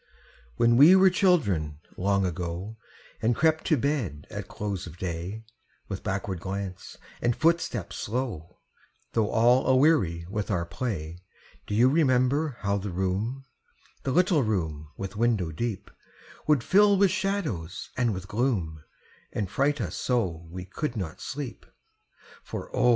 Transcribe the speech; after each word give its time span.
When 0.55 0.77
we 0.77 0.95
were 0.95 1.11
children, 1.11 1.77
long 1.95 2.25
ago, 2.25 2.75
And 3.21 3.35
crept 3.35 3.65
to 3.65 3.77
bed 3.77 4.25
at 4.31 4.47
close 4.47 4.87
of 4.87 4.97
day, 4.97 5.45
With 5.89 6.01
backward 6.01 6.39
glance 6.39 6.97
and 7.21 7.35
footstep 7.35 7.93
slow, 7.93 8.61
Though 9.11 9.29
all 9.29 9.67
aweary 9.67 10.25
with 10.27 10.49
our 10.49 10.65
play, 10.65 11.19
Do 11.67 11.75
you 11.75 11.87
remember 11.87 12.57
how 12.61 12.79
the 12.79 12.89
room 12.89 13.45
The 14.01 14.09
little 14.11 14.41
room 14.41 14.89
with 14.97 15.15
window 15.17 15.51
deep 15.51 15.91
Would 16.47 16.63
fill 16.63 16.97
with 16.97 17.11
shadows 17.11 17.91
and 17.95 18.11
with 18.11 18.27
gloom, 18.27 18.83
And 19.31 19.51
fright 19.51 19.79
us 19.79 19.95
so 19.97 20.47
we 20.49 20.65
could 20.65 20.97
not 20.97 21.21
sleep? 21.21 21.63
For 22.41 22.75
O! 22.75 22.89